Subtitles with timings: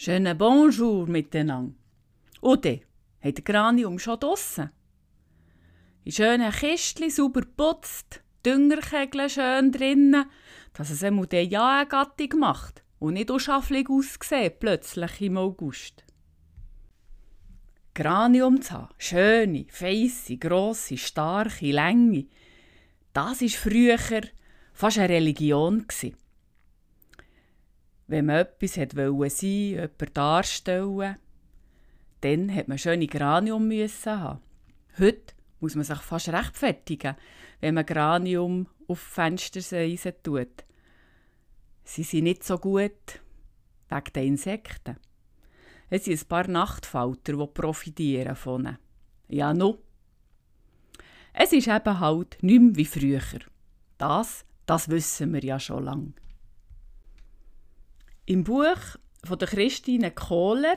[0.00, 1.74] Schönen Bonjour miteinander.
[2.40, 2.80] Und dann
[3.20, 4.70] hat der Granium schon draussen.
[6.04, 10.26] In schönen Kistchen, sauber putzt, Düngerkegel schön drinnen,
[10.72, 16.04] dass es einmal den ja eine Gattung macht und nicht unschafflich aussehen, plötzlich im August.
[17.92, 22.26] Granium zu haben, schöne, feisse, grosse, starke, Länge,
[23.12, 23.98] das war früher
[24.72, 25.88] fast eine Religion.
[28.08, 31.16] Wenn man etwas sein wollte, jemand darstellen,
[32.22, 34.40] dann hat man schöne Granium haben.
[34.98, 37.16] Heute muss man sich fast rechtfertigen,
[37.60, 40.64] wenn man Granium auf Fensterseisen tut.
[41.84, 43.20] Sie sind nicht so gut
[43.90, 44.96] wegen der Insekten.
[45.90, 48.78] Es sind ein paar Nachtfalter, die profitieren von ihnen.
[49.28, 49.82] Ja, no.
[51.34, 53.20] Es ist eben halt nicht mehr wie früher.
[53.98, 56.12] Das, das wissen wir ja schon lange.
[58.28, 60.76] Im Buch von der Christine Kohler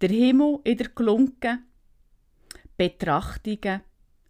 [0.00, 1.58] «Der Himmel in der Glunke»
[2.78, 3.82] Betrachtungen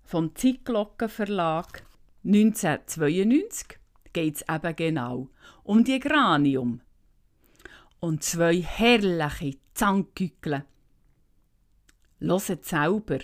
[0.03, 1.87] vom Zeitglocken Verlag
[2.25, 3.79] 1992
[4.13, 5.29] geht es eben genau
[5.63, 6.81] um die Granium.
[8.01, 10.65] Und zwei herrliche Zahngückel.
[12.19, 13.21] Loset selber.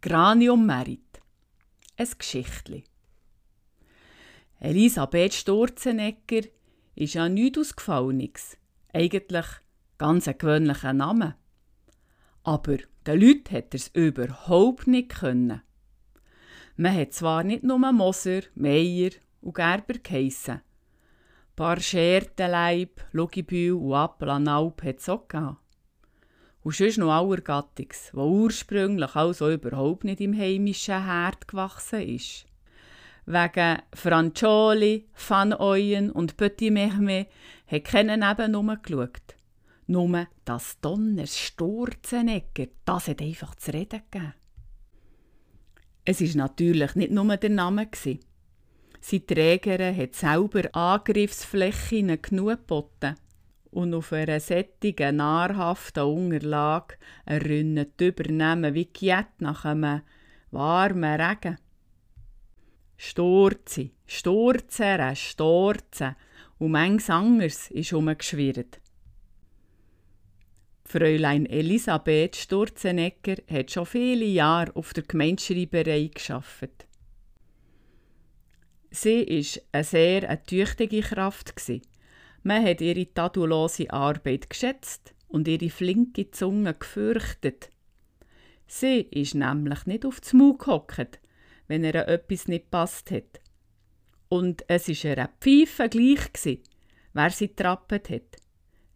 [0.00, 1.20] Granium Merit.
[1.96, 2.84] Ein Geschichtli.
[4.60, 6.42] Elisabeth Sturzenegger
[6.94, 8.56] ist ja nichts Ausgefallenes.
[8.92, 9.46] Eigentlich
[9.98, 11.36] ganz ein gewöhnlicher Name.
[12.42, 15.62] Aber den Leuten hat er es überhaupt nicht können.
[16.76, 20.54] Man hat zwar nicht nur Moser, Meier und Gerber geheissen.
[20.54, 25.58] Ein paar Schertenleib, Lugibühl und Appelanalp hat es auch gegeben.
[26.62, 32.46] Und sonst noch aller Gattings, wo ursprünglich also überhaupt nicht im heimischen Herd gewachsen ist.
[33.24, 37.26] Wegen Francholi, Van Oyen und Petit Mehme
[37.66, 39.36] hat keiner neben geschaut.
[39.86, 44.34] Nur das Donners Sturzenegger, das hat einfach zu reden gegeben.
[46.04, 47.88] Es war natürlich nicht nur der Name.
[47.94, 53.16] Seine Trägerin hat selber Angriffsflächen genug geboten.
[53.70, 56.96] Und auf einer sättigen, nahrhaften Unterlage
[57.26, 60.02] rinnen die Übernehmen wie Giet nach einem
[60.50, 61.58] warmen Regen.
[62.96, 66.16] Sturze, Sturzere, Storze
[66.58, 68.80] und manches anderes ist herumgeschwirrt.
[70.84, 76.86] Fräulein Elisabeth Sturzenegger hat schon viele Jahre auf der Gemeinschreiberei geschafft.
[78.90, 81.54] Sie ist eine sehr eine tüchtige Kraft.
[82.42, 87.70] Man hat ihre tadulose Arbeit geschätzt und ihre flinke Zunge gefürchtet.
[88.66, 91.20] Sie ist nämlich nicht auf Maul gehockt,
[91.72, 93.40] wenn ihr etwas nicht passt hat.
[94.28, 96.60] Und es war ihr Pfeife gleich,
[97.14, 98.36] wer sie trappet hat.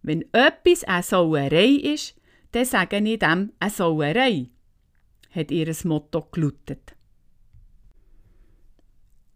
[0.03, 2.17] Wenn etwas eine Sauerei ist,
[2.53, 4.51] dann sage ich dem eine Sauerei,
[5.31, 6.95] hat ihr Motto gelautet.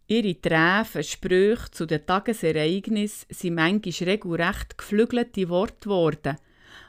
[0.07, 6.37] Ihre Treffen, Sprüche zu den Tagesereignissen sind manchmal regelrecht geflügelte Worte geworden,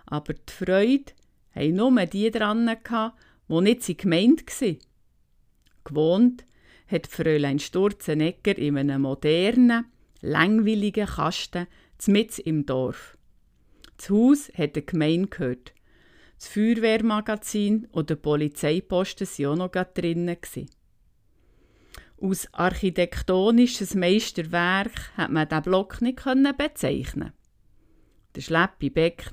[0.05, 1.13] aber die Freude
[1.55, 2.69] haben nur die dran,
[3.47, 4.90] die nicht gemeint waren.
[5.83, 6.45] Gewohnt
[6.87, 9.85] hat Fräulein Sturzenegger in einem modernen,
[10.21, 11.67] langweiligen Kasten
[12.07, 13.17] mitten im Dorf.
[13.97, 15.73] Das Haus hat der Gemeinde gehört.
[16.37, 20.37] Das Feuerwehrmagazin und der Polizeiposten waren auch noch drinnen.
[22.19, 26.23] Aus architektonisches Meisterwerk hat man diesen Block nicht
[26.57, 27.33] bezeichnen.
[28.35, 29.31] Der Schleppi Beck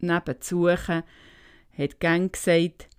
[0.00, 1.04] nebenzu hat
[1.98, 2.89] gern gesagt,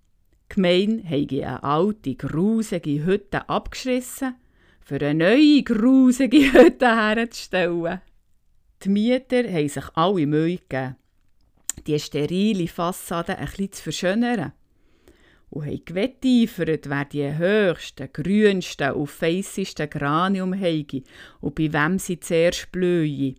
[0.51, 4.35] die Gemeinde habe eine alte, grusige Hütte abgeschissen,
[4.81, 8.01] für eine neue, grusige Hütte herzustellen.
[8.83, 10.95] Die Mieter haben sich alle Mühe gegeben,
[11.87, 14.53] die sterile Fassade bisschen zu verschönern.
[15.49, 21.03] Und haben gewetteifert, wer die höchsten, grünsten und feissesten Granium habe
[21.41, 23.35] und bei wem sie zuerst blühe.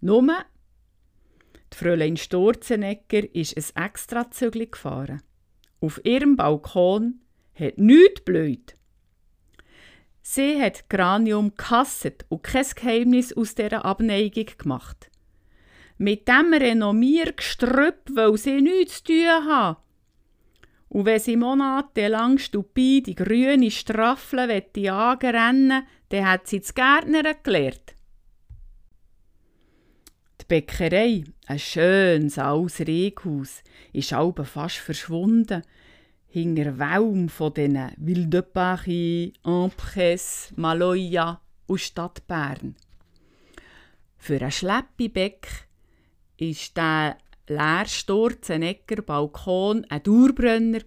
[0.00, 0.44] Nur,
[1.72, 5.22] die Fräulein Sturzenegger ist ein Extrazügel gefahren.
[5.84, 7.20] Auf ihrem Balkon
[7.54, 8.74] hat nichts blüht.
[10.22, 15.10] Sie hat Granium gehasst und kein Geheimnis aus dieser Abneigung gemacht.
[15.98, 19.76] Mit dem renommier Gestrüpp weil sie nichts zu tun haben.
[20.88, 27.93] Und wenn sie monatelang stupide grüne Straffeln anrennen dann hat sie das Gärtner gelernt.
[30.44, 33.62] Die Bäckerei, ein schönes altes Reghaus,
[33.94, 35.62] ist halb fast verschwunden.
[36.26, 42.76] Hinter Welm von den Ville de Paris, Empresse, Maloya und Stadt Bern.
[44.18, 45.48] Für einen Schleppibäck
[46.36, 47.16] ist der
[47.48, 50.82] Leersturzenegger Balkon ein Dauerbrenner.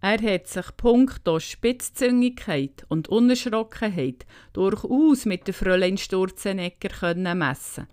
[0.00, 7.88] Er hat sich punkto Spitzzüngigkeit und Unerschrockenheit durchaus mit der Fräulein Sturzenegger messen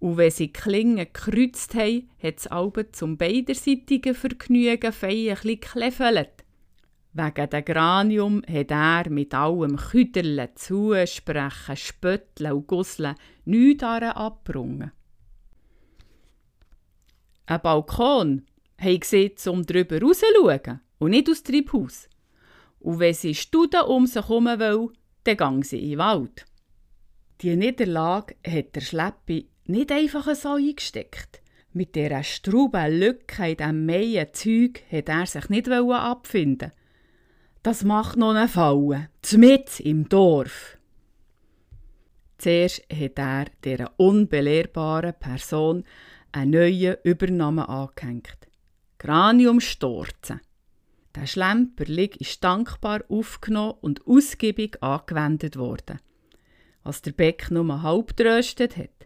[0.00, 6.26] und wenn sie die Klingen gekreuzt haben, hat es Alben zum beiderseitigen Vergnügen fein ein
[7.12, 14.92] Wegen dem Granium hat er mit allem Küderlen, Zusprechen, Spötteln und Gusseln nichts daran abgerungen.
[17.46, 18.46] Ein Balkon
[18.78, 22.08] haben sie um drüber rauszuschauen und nicht aus dem Treibhaus.
[22.78, 24.88] Und wenn sie Studen um sich herum will,
[25.24, 26.46] dann gehen sie in den Wald.
[27.42, 31.40] Die Niederlage hat der Schleppi nicht einfach so eingesteckt.
[31.72, 36.72] Mit dieser struben Lücke in diesem meien Zeug hat er sich nicht abfinden
[37.62, 40.78] Das macht noch eine Falle, mit im Dorf.
[42.38, 45.84] Zuerst hat er dieser unbelehrbaren Person
[46.32, 48.48] einen neuen Übernahme angehängt.
[48.98, 50.40] Graniumstorzen.
[51.14, 56.00] Der Schlemperlig ist dankbar aufgenommen und ausgiebig angewendet worden.
[56.82, 58.99] Was der Beck nur halb tröstet hat.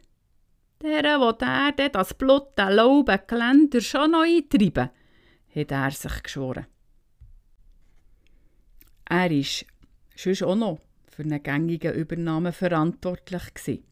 [0.82, 4.90] Der, wo der das Blut den lauben Geländer schon noch eintreiben,
[5.54, 6.66] hat er sich geschworen.
[9.08, 9.44] Er war
[10.16, 13.82] sonst auch noch für eine gängige Übernahme verantwortlich.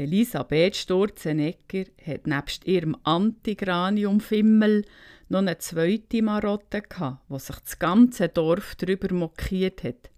[0.00, 4.86] Elisabeth Sturzenegger hat nebst ihrem Antigranium-Fimmel
[5.28, 10.10] noch eine zweite Marotte gehabt, wo sich das ganze Dorf darüber mokiert hat.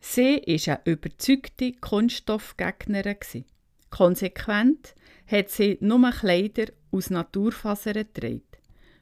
[0.00, 3.46] Sie war eine überzeugte Kunststoffgegnerin.
[3.92, 4.94] Konsequent
[5.26, 8.42] hat sie nur Kleider aus Naturfasern getragen.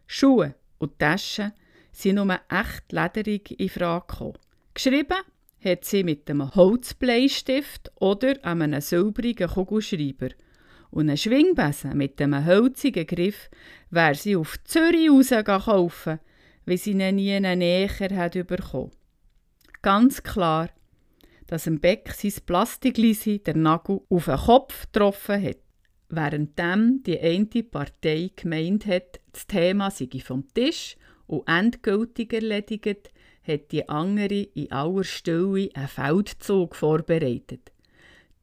[0.06, 1.52] Schuhe und Taschen
[1.92, 4.38] sind nur echt lederig in Frage gekommen.
[4.75, 5.22] Geschrieben
[5.64, 10.31] hat sie mit einem Holzbleistift oder einem silbrigen Kugelschreiber.
[10.90, 13.48] Und einen Schwingbesen mit einem hölzigen Griff
[13.90, 16.19] wäre sie auf Zürich raus kaufen,
[16.66, 18.90] wie sie ihn nie näher hat bekommen.
[19.82, 20.69] Ganz klar,
[21.50, 25.56] dass im Beck sein Plastikliese der Nagel auf den Kopf getroffen hat,
[26.08, 33.11] währenddem die eine Partei gemeint hat, das Thema sei vom Tisch und endgültig erledigt,
[33.43, 37.73] hat die andere in aller Stille einen Feldzug vorbereitet.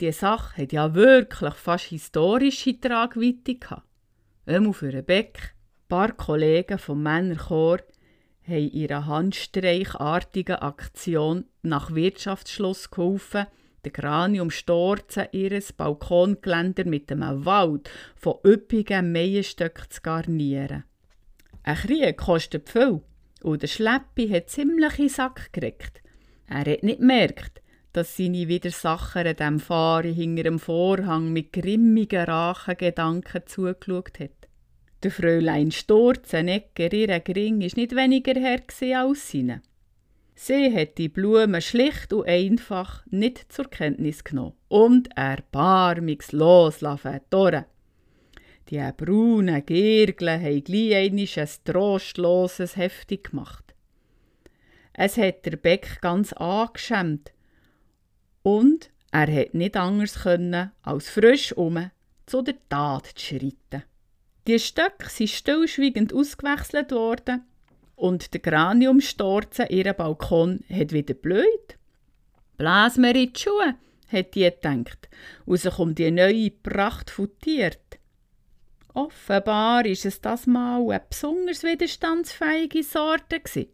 [0.02, 3.88] Die Sache hat ja wirklich fast historische Tragweite gehabt.
[4.46, 5.38] Einmal für einen Beck.
[5.40, 7.80] Ein paar Kollegen vom Männerchor
[8.48, 13.48] haben ihrer handstreichartigen Aktion nach Wirtschaftsschluss geholfen,
[13.86, 20.84] den Graniumstorzen ihres Balkongeländer mit einem Wald von üppigen Meierstücken zu garnieren.
[21.64, 23.02] Ein Krieg kostet viel
[23.44, 26.02] und der Schleppi hat ziemlich in Sack gekriegt.
[26.48, 27.62] Er hat nicht gemerkt,
[27.94, 34.37] dass seine Widersacher dem Fahrer hinter dem Vorhang mit grimmigen Rachegedanken zugeschaut hat.
[35.04, 38.62] Der Fräulein Storzenegger, ihr Gring, war nicht weniger her
[39.02, 39.62] als seine.
[40.34, 47.22] Sie hat die Blumen schlicht und einfach nicht zur Kenntnis genommen und erbarmungslos lassen.
[48.70, 53.76] Die braunen Girgel haben gleich ein trostloses Heftig gemacht.
[54.94, 57.34] Es hat der Beck ganz angeschämt
[58.42, 61.92] und er hat nicht anders können, als frisch um
[62.26, 63.84] zu der Tat zu schreiten.
[64.48, 67.44] Die Stöcke sind stillschweigend ausgewechselt worden
[67.98, 71.78] und der Graniumstorze ihren Balkon hat wieder blöd.
[72.56, 73.76] Blas mir in die Schuhe,
[74.08, 75.10] hat die gedacht
[75.46, 78.00] und sich um die neue Pracht futiert.
[78.94, 83.42] Offenbar ist es das Mal eine besonders widerstandsfähige Sorte.
[83.42, 83.68] Gewesen.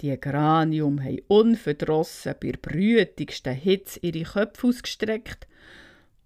[0.00, 5.46] Die Granium haben unverdrossen bei der brütigsten Hitze ihre Köpfe ausgestreckt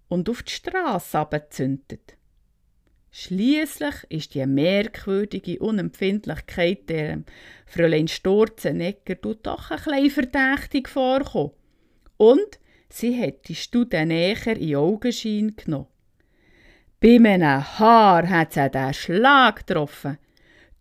[0.09, 2.17] und auf die Straße abgezündet.
[3.15, 7.21] Schließlich ist die merkwürdige Unempfindlichkeit der
[7.67, 11.51] Fräulein Storzenegger doch ein bisschen verdächtig vorgekommen.
[12.17, 15.85] Und sie hat die Studie näher in Augenschein genommen.
[16.99, 20.17] Bei einem Haar hat sie den Schlag getroffen.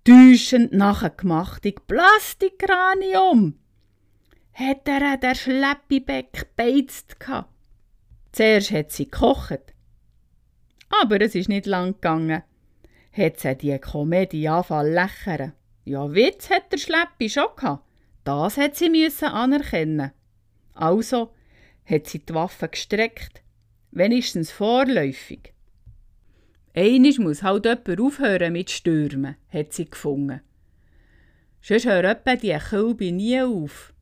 [0.02, 3.58] Täuschend nachgemachte Plastikkranium.
[4.54, 7.16] Hat er der Schleppibeck beizt
[8.32, 9.71] Zuerst hat sie gekocht
[11.00, 12.42] aber es ist nicht lang gegangen.
[13.12, 15.52] Hat sie die Komödie anfangen lächeln.
[15.84, 17.84] Ja, Witz hat der Schleppi schon gehabt.
[18.24, 20.12] Das hat sie müssen anerkennen.
[20.74, 21.32] Also
[21.84, 23.42] hat sie die Waffe gestreckt,
[23.90, 25.52] wenigstens vorläufig.
[26.74, 30.40] Einisch muss halt jemand aufhören mit Stürmen, hat sie gefunden.
[31.60, 33.92] Sonst hört die Kälbe nie auf.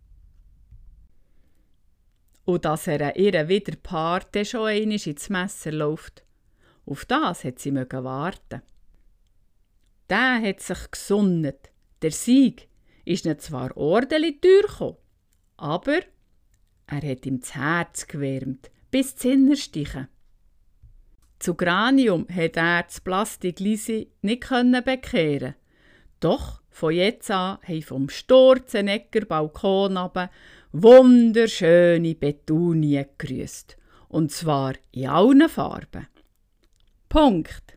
[2.45, 6.25] Und dass er ihr wieder Paar schon einmal ins Messer läuft
[6.87, 8.63] Auf das hat sie mögen warten.
[10.09, 11.71] Der hat sich gesunnet.
[12.03, 12.69] Der Sieg
[13.05, 14.97] ist nicht zwar ordentlich teuer
[15.57, 16.01] aber
[16.87, 20.09] er hat ihm das Herz gewärmt, bis zu Innerstichen.
[21.39, 24.49] Zu Granium hat er das Plastikliese nicht
[24.85, 25.55] bekehren
[26.19, 30.31] Doch von jetzt an haben vom Sturzenegger Balkon runter
[30.73, 33.77] wunderschöne Petunien gegrüßt.
[34.09, 36.07] Und zwar in allen Farben.
[37.11, 37.77] Punkt.